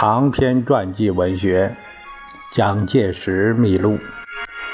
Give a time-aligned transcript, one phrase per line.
[0.00, 1.76] 长篇传记文学
[2.56, 3.98] 《蒋介石秘录》，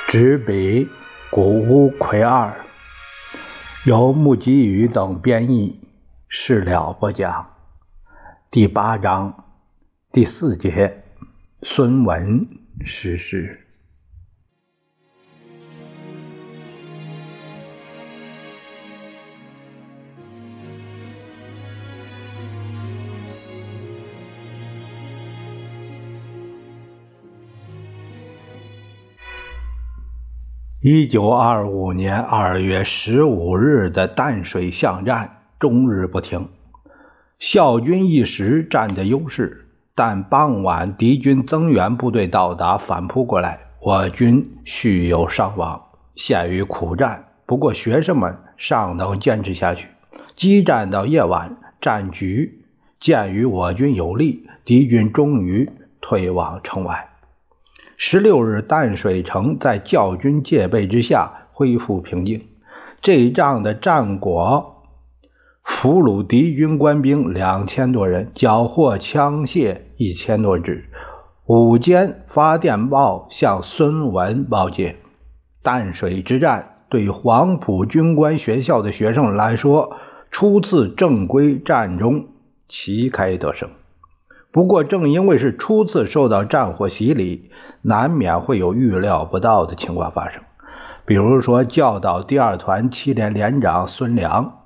[0.07, 0.89] 执笔
[1.31, 2.55] 谷乌奎二，
[3.87, 5.81] 由木吉宇等编译，
[6.29, 7.45] 事了不讲。
[8.53, 9.47] 第八章
[10.13, 11.03] 第四节，
[11.61, 12.47] 孙文
[12.85, 13.66] 逝世。
[30.89, 36.47] 一九二五年二月十五日的淡水巷战终日不停，
[37.41, 45.83] 校军一时占着优势，但傍晚敌军增援部队到达，反扑过来，我军续有伤亡，
[46.15, 47.25] 陷于苦战。
[47.47, 49.89] 不过学生们尚能坚持下去。
[50.37, 52.65] 激战到夜晚，战局
[53.01, 55.69] 鉴于我军有利，敌军终于
[56.01, 57.09] 退往城外。
[57.99, 62.43] 十六日，淡水城在教军戒备之下恢复平静。
[63.01, 64.85] 这一仗的战果，
[65.65, 70.85] 俘虏敌军官兵两千多人，缴获枪械一千多支。
[71.47, 74.97] 午间发电报向孙文报捷。
[75.63, 79.97] 淡水之战对黄埔军官学校的学生来说，
[80.31, 82.27] 初次正规战中
[82.69, 83.71] 旗开得胜。
[84.57, 87.51] 不过，正因为是初次受到战火洗礼，
[87.83, 90.43] 难免会有预料不到的情况发生。
[91.05, 94.63] 比如说，教导第二团七连连长孙良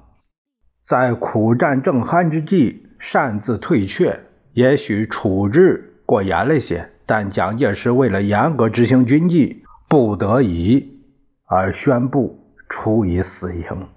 [0.87, 4.21] 在苦战正酣之际擅自退却，
[4.53, 11.01] 也许处置过严了些，但蒋介石为了严格执行军纪，不得已
[11.49, 13.89] 而宣布处以死刑，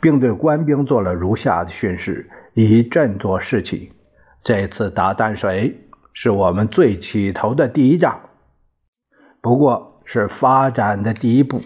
[0.00, 3.92] 并对官兵做了如下的训示，以振作士气。
[4.46, 8.20] 这次打淡水是我们最起头的第一仗，
[9.40, 11.62] 不过是发展的第一步，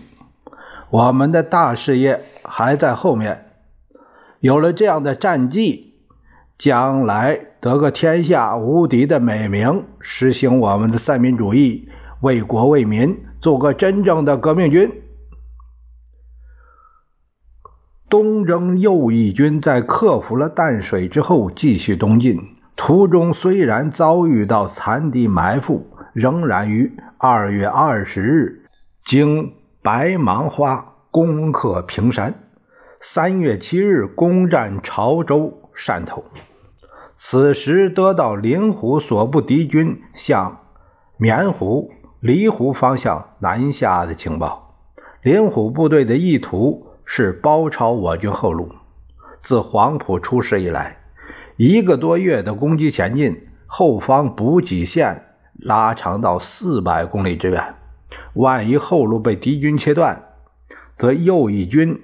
[0.88, 3.50] 我们的大事业还在后面。
[4.38, 5.92] 有了这样的战绩，
[6.56, 11.90] 将来得个天下无敌的美名，实行我们的三民主义，
[12.22, 14.90] 为国为民，做个真正的革命军。
[18.08, 22.56] 东征右翼军在克服了淡水之后，继续东进。
[22.82, 28.64] 途中虽然遭遇到残敌埋伏，仍然于二月二十日
[29.04, 29.52] 经
[29.82, 32.32] 白芒花攻克平山，
[32.98, 36.24] 三月七日攻占潮州汕头。
[37.18, 40.60] 此时得到林虎所部敌军向
[41.18, 44.74] 棉湖、离湖方向南下的情报，
[45.22, 48.70] 林虎部队的意图是包抄我军后路。
[49.42, 50.99] 自黄埔出师以来。
[51.62, 55.24] 一个多月的攻击前进，后方补给线
[55.58, 57.74] 拉长到四百公里之远。
[58.32, 60.22] 万一后路被敌军切断，
[60.96, 62.00] 则右翼军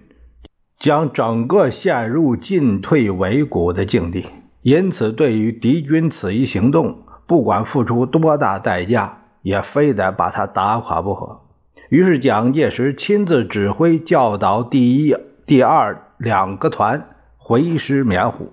[0.78, 4.26] 将整个陷入进退维谷的境地。
[4.60, 11.40] 因此，对于敌军此一行动，不管付出多大代价，也非得把他打垮不可。
[11.88, 18.52] 于是，蒋介石亲自指挥教导第一、第二两个团回师棉湖。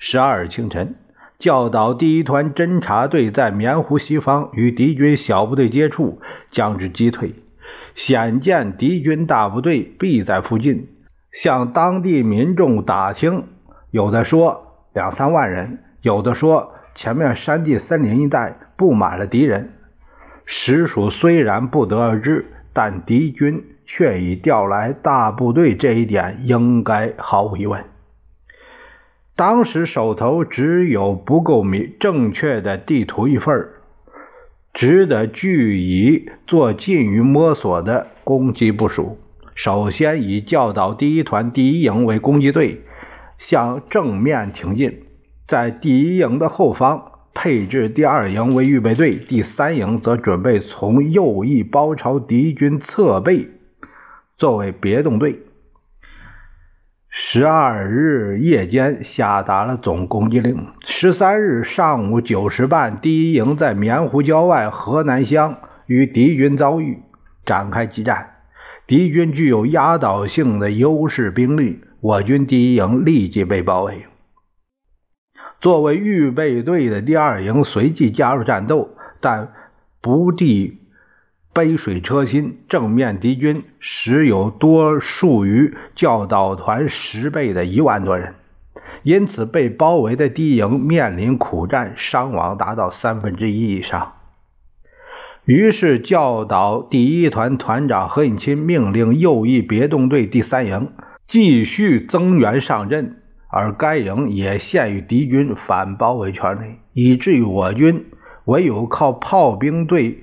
[0.00, 0.94] 十二日清晨，
[1.40, 6.20] 教导第一团侦察队在棉湖西方与敌军小部队接触，
[6.52, 7.34] 将之击退。
[7.96, 10.86] 显见敌军大部队必在附近。
[11.32, 13.48] 向当地民众打听，
[13.90, 19.72] 有的说两三万人，有的说前面山地森林一带布满了敌人。
[20.46, 27.84] 实属虽然不得而知，但敌军却已调来大部队，这一点应该毫无疑问。
[29.38, 33.68] 当时手头只有不够明正确的地图一份
[34.74, 39.16] 只得据以做近于摸索的攻击部署。
[39.54, 42.80] 首先以教导第一团第一营为攻击队，
[43.38, 45.04] 向正面挺进，
[45.46, 53.46] 在第一营的后方配置第二营为预备队，第三营则准备从右翼包抄敌军侧背，
[54.36, 55.38] 作为别动队。
[57.10, 60.68] 十二日夜间下达了总攻击令。
[60.86, 67.02] 十三日上午九时半，第一营在棉湖郊外河南乡与敌军遭遇，
[67.46, 68.34] 展开激战。
[68.86, 74.04] 敌军具有压倒性的优势兵力，我军第一营立即被包围。
[75.60, 78.90] 作为预备队的第二营随即加入战斗，
[79.20, 79.52] 但
[80.00, 80.77] 不敌。
[81.58, 88.36] 杯水车薪，正面敌军实有多数于教导团十倍的一万多人。
[89.02, 94.12] 因此被包围的敌营面临苦战，伤亡达到三分之一以上。
[95.44, 100.92] 于是教导第一团团长何应钦命令右翼别动队第三营
[101.26, 103.16] 继续增援上阵，
[103.50, 108.06] 而该营也陷于敌军反包围圈内，以至于我军
[108.44, 110.22] 唯有靠炮兵队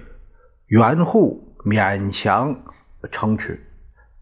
[0.67, 2.55] 援护勉强
[3.11, 3.67] 撑持。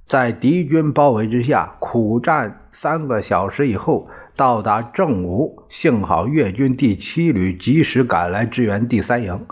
[0.07, 9.45] 在敌军包围之下，苦战三个小时以后，到达正午，幸好粤军第七旅及时赶来支援第三营。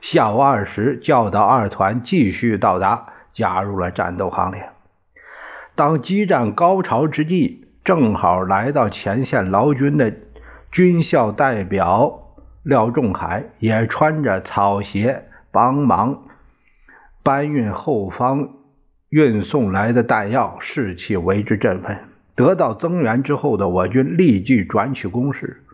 [0.00, 4.70] 下午二时，教导二团继续到达，加入了战斗行列。
[5.74, 10.14] 当激战高潮之际，正好来到前线劳军的
[10.72, 16.22] 军校代表廖仲恺，也穿着草鞋帮忙
[17.22, 18.50] 搬运后方
[19.08, 21.98] 运送来的弹药，士气为之振奋。
[22.34, 25.64] 得到增援之后的我军立即转取攻势，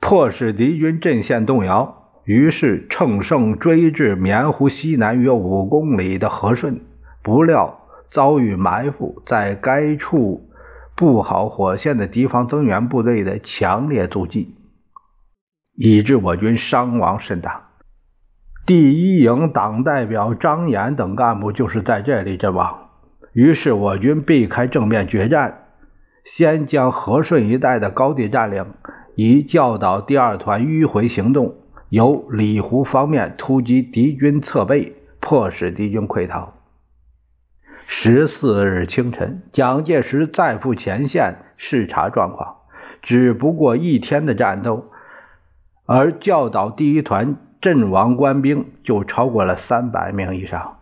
[0.00, 1.94] 迫使敌军阵线动摇。
[2.24, 6.80] 于是乘胜追至棉湖西南约五公里的和顺，
[7.22, 7.80] 不料
[8.10, 10.50] 遭遇埋伏，在该处
[10.94, 14.54] 布好火线的敌方增援部队的强烈阻击，
[15.74, 17.67] 以致我军伤亡甚大。
[18.68, 22.90] 第一营党代表张岩等干部就是在这里阵亡。
[23.32, 25.68] 于是我军避开正面决战，
[26.22, 28.66] 先将和顺一带的高地占领，
[29.14, 31.54] 以教导第二团迂回行动。
[31.88, 36.52] 由里湖方面突击敌军侧背，迫使敌军溃逃。
[37.86, 42.56] 十四日清晨，蒋介石再赴前线视察状况。
[43.00, 44.90] 只不过一天的战斗，
[45.86, 50.78] 而教导第一团阵亡官兵就超过了三百名以上，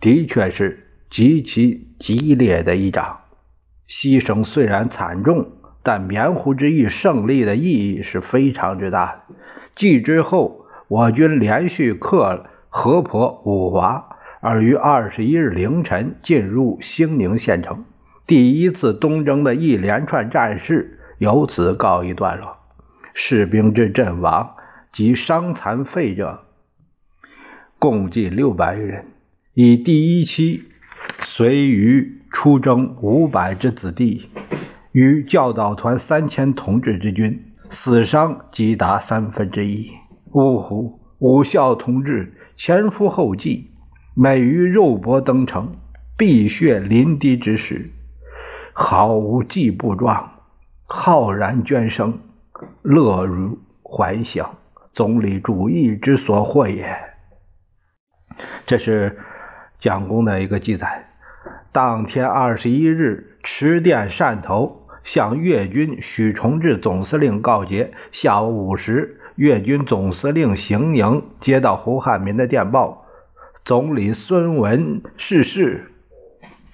[0.00, 3.18] 的确是极其激烈的一仗。
[3.88, 5.50] 牺牲虽然惨重，
[5.82, 9.24] 但棉湖之役胜利的意义是非常之大。
[9.74, 17.84] 继之后，我军连续克河婆、五华，而于二十一日凌晨进入兴宁县城。
[18.26, 22.56] 第一次东征的一连串战事由此告一段落。
[23.12, 24.54] 士兵之阵亡
[24.92, 26.44] 及伤残废者
[27.78, 29.06] 共计六百余人。
[29.54, 30.64] 以第一期
[31.20, 34.28] 随于出征五百之子弟，
[34.92, 37.46] 与教导团三千同志之军。
[37.70, 39.92] 死伤即达三分之一。
[40.32, 41.00] 呜呼！
[41.18, 43.70] 武校同志前赴后继，
[44.14, 45.76] 每于肉搏登城，
[46.16, 47.90] 碧血淋漓之时，
[48.72, 50.30] 毫无计步状，
[50.84, 52.18] 浩然捐生，
[52.82, 54.56] 乐如怀想，
[54.92, 56.96] 总理主义之所获也。
[58.66, 59.18] 这是
[59.78, 61.08] 蒋公的一个记载。
[61.72, 64.76] 当天二十一日，持电汕头。
[65.02, 67.92] 向粤军许崇智总司令告捷。
[68.12, 73.06] 下午五时，粤军总司令邢营接到胡汉民的电报：
[73.64, 75.90] 总理孙文逝世。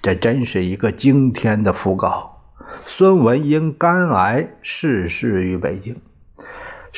[0.01, 2.43] 这真是一个惊天的讣告。
[2.85, 5.95] 孙文因肝癌逝世于北京，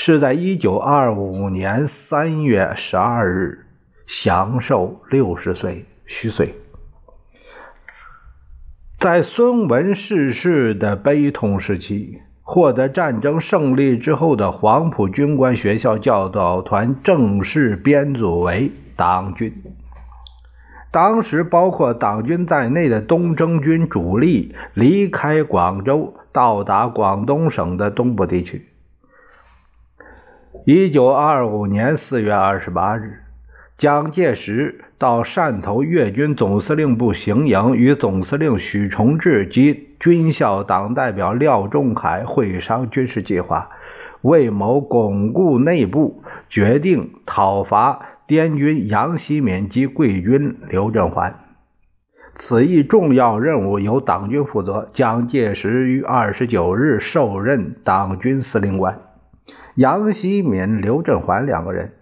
[0.02, 3.66] 是在一九二五年三月十二日，
[4.08, 6.56] 享寿六十岁虚岁。
[8.98, 19.54] 在孙文逝世的悲痛时期，获得战争胜利之后的黄埔军官学校教导团正式编组为党军。
[20.92, 28.69] 当时，包括党军在内的东征军主力离开广州，到达广东省的东部地区。
[30.72, 33.24] 一九二五年四月二十八日。
[33.80, 43.68] 蒋介石到汕头粤军总司令部行营，与总司令许崇智及军校党代表廖仲恺会商军事计划，
[44.22, 51.34] 为谋巩固内部，决定讨伐滇军杨希敏及桂军刘振环。
[52.36, 54.88] 此一重要任务由党军负责。
[54.94, 59.09] 蒋介石于二十九日受任党军司令官。
[59.80, 61.94] 杨希敏、刘振环两个人。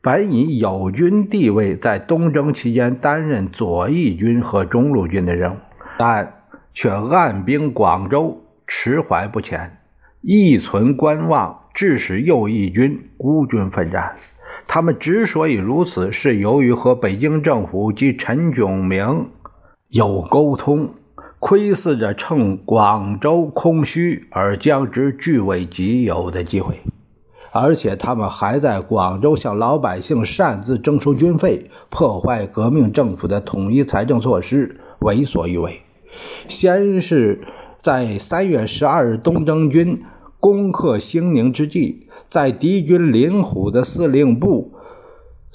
[0.00, 5.56] 本以友军地位，在东征期间担任左翼军和中路军的任务，
[5.98, 6.44] 但
[6.74, 9.78] 却按兵广州，迟怀不前，
[10.20, 14.14] 意存观望，致使右翼军孤军奋战。
[14.68, 19.26] 他们之所以如此，是由于和北京政府及陈炯明
[19.88, 20.94] 有沟通，
[21.40, 26.80] 窥伺着趁广州空虚而将之据为己有的机会。
[27.52, 35.82] 而且他们还在广州向老百姓擅自征收军费，破坏革命政府的统一财政措施，为所欲为。
[36.48, 37.42] 先是
[37.82, 40.02] 在三月十二日东征军
[40.40, 44.72] 攻克兴宁之际，在敌军林虎的司令部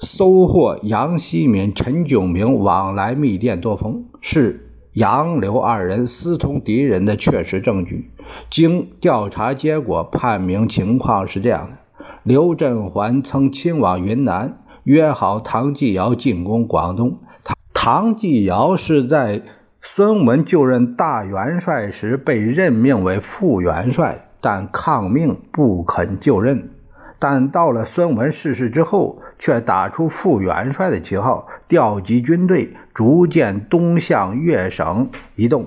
[0.00, 8.10] 收获杨希敏、陈炯明往来密电多封，是杨刘二人私通敌人的确实证据。
[8.48, 11.76] 经调查结果判明，情况是这样的：
[12.22, 17.18] 刘振环曾亲往云南，约好唐继尧进攻广东。
[17.42, 19.40] 唐唐继尧是在
[19.80, 26.70] 孙文就任大元帅时被任命为副元帅，但抗命不肯就任。
[27.18, 35.66] 但到了孙文逝世之后，却打出副元帅的旗号，调集军队，逐渐东向粤省移动。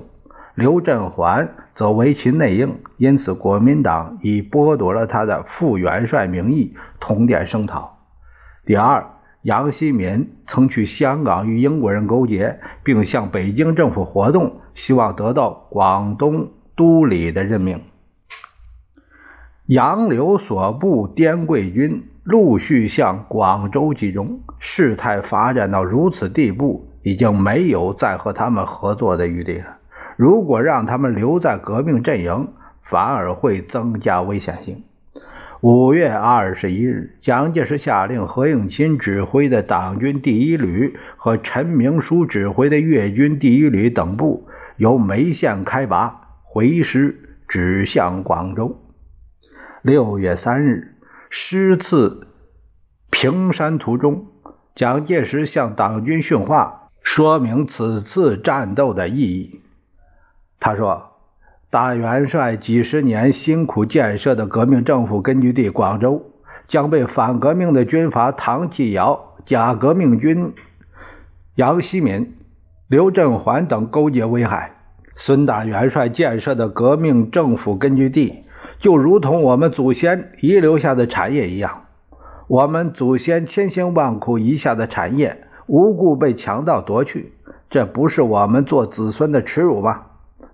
[0.55, 7.99] 刘振环则为其内应，因此国民党以剥夺了他的副元帅名义，通电声讨。
[8.65, 9.05] 第二，
[9.43, 17.81] 杨希民曾去香港与英国人勾结，并向北京政府活动，希望得到广东督理的任命。
[19.67, 29.77] 杨刘所部滇桂军陆续向广州集中，事态发展到如此地步，已经没有再和他们合作的余地了。
[30.21, 32.49] 如果让他们留在革命阵营，
[32.83, 34.83] 反而会增加危险性。
[35.61, 44.47] 五月二十一日，蒋介石下令何应钦指挥的党军第一旅和陈明书指挥的粤军第一旅等部
[44.77, 48.79] 由梅县开拔，回师指向广州。
[49.81, 50.97] 六月三日，
[51.31, 52.27] 师次
[53.09, 54.27] 平山途中，
[54.75, 59.61] 蒋介石向党军训话，说明此次战斗的意义。
[60.63, 61.13] 他说
[61.71, 66.21] ：“大元帅几十年辛苦建设的革命政府根据地广州，
[66.67, 70.53] 将被反革命的军阀唐继尧、假革命军
[71.55, 72.37] 杨希敏、
[72.87, 74.75] 刘振环等勾结危害。
[75.15, 78.43] 孙大元帅建设的革命政府根据地，
[78.77, 81.85] 就如同我们祖先遗留下的产业一样，
[82.47, 87.33] 我们祖先千辛万苦遗下的产业，无故被强盗夺去，
[87.71, 90.03] 这不是我们做子孙的耻辱吗？”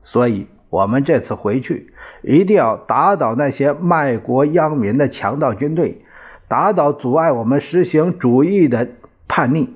[0.08, 6.02] 所以，我们这次回去一定要打倒那些卖国殃民的强盗军队，
[6.48, 8.88] 打倒阻碍我们实行主义的
[9.28, 9.70] 叛逆，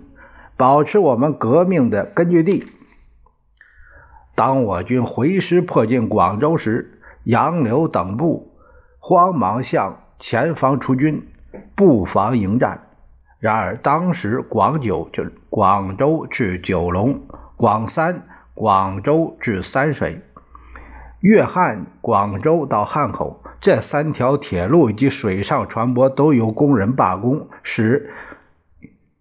[0.55, 2.65] 保持我们革命的根据地。
[4.33, 8.53] 当我军回师迫近广州时，杨柳等部
[8.99, 11.27] 慌忙向前方出军，
[11.75, 12.87] 布防迎战。
[13.39, 17.19] 然而，当时广九就是广州至九龙，
[17.57, 18.23] 广三。
[18.53, 20.21] 广州至三水、
[21.19, 28.11] 粤汉、广州到汉口这三条铁路以及水上船舶都由工人罢工，使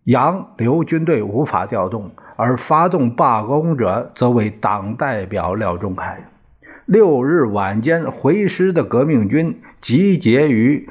[0.05, 6.19] 洋流军队无法调动，而发动罢工者则为党代表廖仲恺。
[6.87, 10.89] 六日晚间，回师的革命军集结于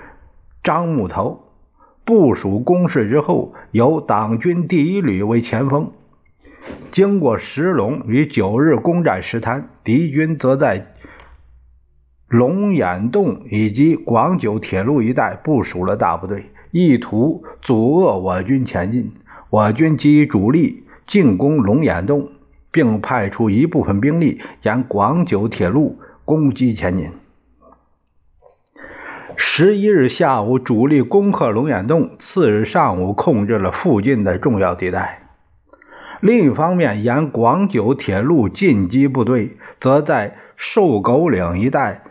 [0.63, 1.43] 樟木头，
[2.05, 5.91] 部署工事之后，由党军第一旅为前锋。
[6.92, 10.94] 经过石龙与九日攻占石滩，敌军则在
[12.28, 19.12] 龙眼洞以及广九铁路一带部署了大部队，意图阻遏我军前进。
[19.50, 22.30] 我军基于主力进攻龙眼洞，
[22.72, 27.10] 并派出一部分兵力沿广九铁路攻击前进。
[29.36, 35.19] 十一日下午，主力攻克龙眼洞；次日上午，控制了附近的重要地带。
[36.22, 42.04] 另一方面，沿广九铁路进击部队则在瘦狗岭一带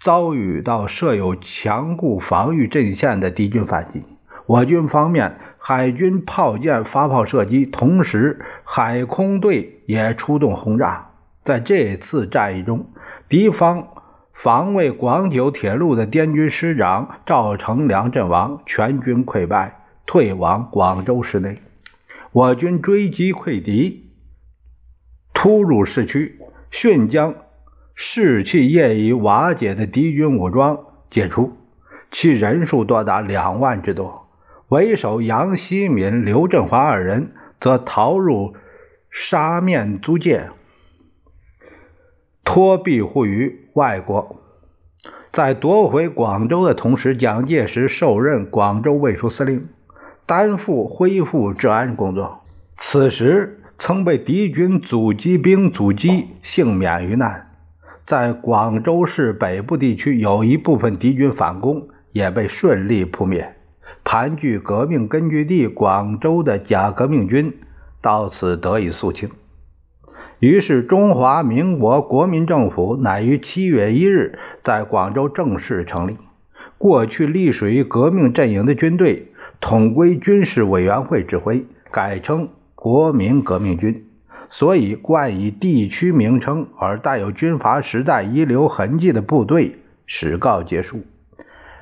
[0.00, 4.02] 遭遇到设有强固防御阵线的敌军反击。
[4.44, 11.10] 我军方面，海军炮舰发炮射击，同时海空队也出动轰炸。
[11.42, 12.90] 在这次战役中，
[13.30, 13.88] 敌方
[14.34, 21.62] 防卫广九铁路的滇军师长赵成良阵亡，全军溃败，退往广州市内。
[22.32, 24.10] 我军追击溃敌，
[25.32, 26.38] 突入市区，
[26.70, 27.34] 迅将
[27.94, 30.78] 士气业已瓦解的敌军武装
[31.10, 31.56] 解除，
[32.10, 34.28] 其人数多达两万之多。
[34.68, 38.54] 为首杨希敏、刘振华二人则逃入
[39.10, 40.50] 沙面租界，
[42.44, 44.42] 托庇护于外国。
[45.32, 49.68] 在夺回广州的同时，蒋介石受任广州卫戍司令。
[50.28, 52.42] 担负恢复治安工作。
[52.76, 57.46] 此时曾被敌军阻击兵阻击，幸免于难。
[58.06, 63.54] 在广州市北部地区，有一部分敌军反攻，也被顺利扑灭。
[64.04, 67.54] 盘踞革命根据地广州的假革命军
[68.02, 69.30] 到此得以肃清。
[70.40, 76.18] 于是，中华民国国民政府乃于七月一日在广州正式成立。
[76.76, 84.04] 过去隶属于革命阵营的军队统归军事委员会指挥，改称国民革命军。
[84.50, 91.04] 所以，冠以地区名称而带有军阀时代遗留痕迹的部队始告结束。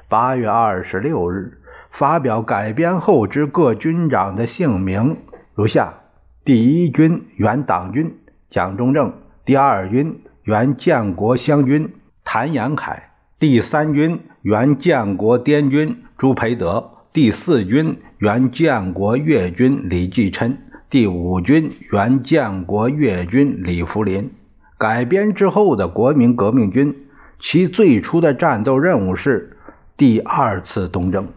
[0.09, 1.59] 八月二十六日，
[1.91, 5.19] 发表改编后之各军长的姓名
[5.55, 5.95] 如下：
[6.45, 8.19] 第一军原党军
[8.51, 9.13] 蒋中正，
[9.45, 12.99] 第二军原建国湘军谭延闿，
[13.39, 20.59] 第三军原建国滇军朱培德，第四军原建国粤军李继琛。
[20.91, 24.31] 第五军原建国粤军李福林
[24.77, 26.95] 改编之后的国民革命军，
[27.41, 29.57] 其最初的战斗任务是
[29.97, 31.29] 第二次东征。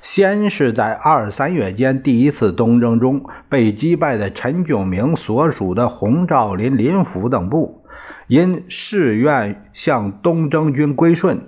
[0.00, 7.84] 先是在二三月间第一次东征中被击败的陈炯明所属的洪兆麟、林甫等部，
[8.28, 11.42] 因誓愿向东征军归顺，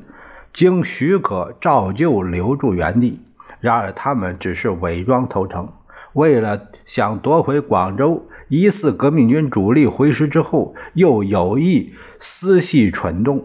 [0.53, 3.21] 经许可照旧留驻原地。
[3.65, 5.73] 然而他们只是伪装投诚。
[6.13, 13.43] 为了想夺回广州，疑似革命军主力回师之后，又有意私系蠢动，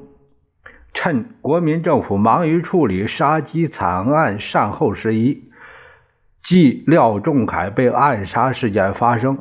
[0.94, 5.50] 趁国民政府忙于处理杀鸡惨案善后事宜，
[6.44, 9.38] 即廖仲恺被暗杀事件发生，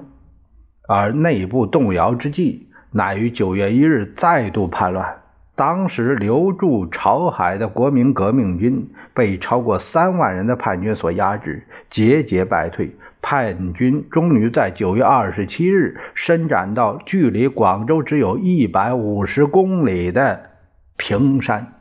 [0.88, 5.22] 而内部动摇之际，乃于九月一日再度叛乱。
[5.58, 12.94] 当时留驻潮海的国民革命军被超过三万人的叛军所压制，节节败退。
[13.20, 20.50] 叛军终于在九月二十七日伸展到距离广州只有一百五十公里的
[20.96, 21.77] 平山。